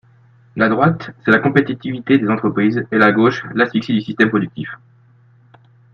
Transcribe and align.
La 0.55 0.67
droite, 0.67 1.11
c’est 1.23 1.29
la 1.29 1.37
compétitivité 1.37 2.17
des 2.17 2.27
entreprises 2.27 2.87
et 2.91 2.97
la 2.97 3.11
gauche, 3.11 3.45
l’asphyxie 3.53 3.93
du 3.93 4.01
système 4.01 4.29
productif. 4.29 4.67